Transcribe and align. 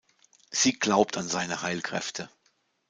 Sie 0.49 0.73
glaubt 0.79 1.15
an 1.17 1.27
seine 1.27 1.61
Heilkräfte. 1.61 2.31